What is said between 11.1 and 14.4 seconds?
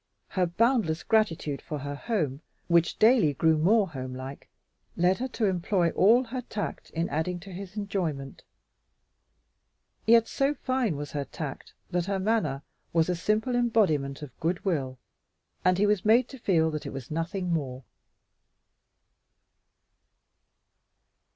her tact that her manner was a simple embodiment of